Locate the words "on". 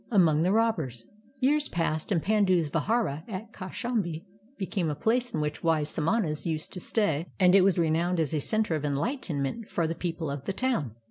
2.11-2.15